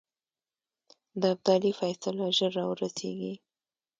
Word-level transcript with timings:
د 1.21 1.23
ابدالي 1.33 1.71
فیصله 1.79 2.25
ژر 2.37 2.51
را 2.57 2.63
ورسېږي. 2.67 3.33